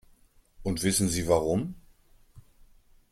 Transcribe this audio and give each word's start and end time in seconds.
Und 0.63 0.81
wissen 0.81 1.09
Sie 1.09 1.27
warum? 1.27 1.75